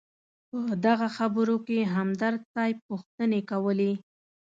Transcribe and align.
په 0.49 0.59
دغه 0.85 1.07
خبرو 1.17 1.55
کې 1.67 1.89
همدرد 1.95 2.41
صیب 2.53 2.77
پوښتنې 2.87 3.41
کولې. 3.51 3.93